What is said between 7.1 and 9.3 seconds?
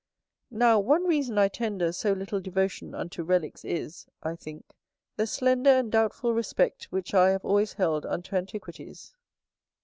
I have always held unto antiquities.